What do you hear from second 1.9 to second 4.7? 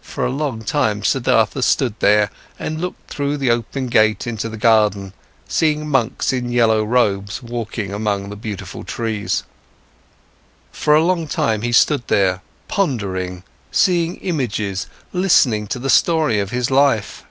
there and looked through the open gate into the